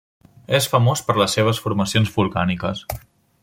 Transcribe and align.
És 0.59 0.67
famós 0.71 1.03
per 1.09 1.15
les 1.21 1.37
seves 1.39 1.61
formacions 1.67 2.13
volcàniques. 2.19 2.85